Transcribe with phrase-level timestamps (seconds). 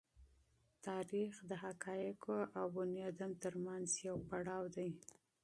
[0.87, 4.89] تاریخ د حقایقو او انسان تر منځ یو پړاو دی.